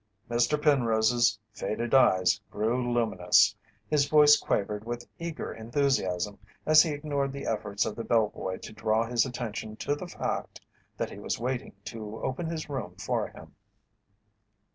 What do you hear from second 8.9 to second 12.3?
his attention to the fact that he was waiting to